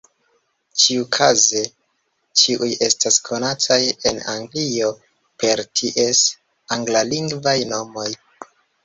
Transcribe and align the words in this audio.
Ĉiukaze 0.83 1.59
ĉiuj 2.41 2.69
estas 2.87 3.19
konataj 3.27 3.77
en 4.13 4.21
Anglio 4.33 4.89
per 5.45 5.63
ties 5.81 6.23
anglalingvaj 6.79 7.55
nomoj. 7.75 8.09